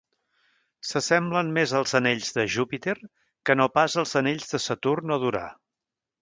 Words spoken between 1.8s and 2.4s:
anells